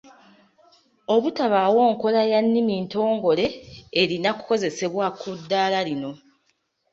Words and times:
Obutabaawo 1.13 1.81
nkola 1.91 2.21
ya 2.31 2.39
nnimi 2.45 2.75
ntongole 2.85 3.45
erina 4.01 4.29
kukozesebwa 4.37 5.05
ku 5.19 5.29
ddaala 5.39 5.79
lino. 5.87 6.11